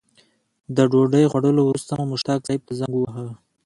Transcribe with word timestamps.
د 0.75 0.77
ډوډۍ 0.91 1.25
خوړلو 1.31 1.61
وروسته 1.65 1.91
مو 1.97 2.03
مشتاق 2.11 2.39
صیب 2.47 2.61
ته 2.67 2.73
زنګ 2.79 2.93
وواهه. 2.95 3.27